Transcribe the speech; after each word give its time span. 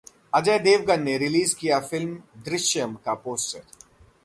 अजय 0.33 0.57
देवगन 0.59 1.03
ने 1.03 1.17
रिलीज 1.17 1.53
किया 1.53 1.79
फिल्म 1.79 2.15
'दृश्यम' 2.43 2.95
का 3.05 3.13
पोस्टर 3.13 3.63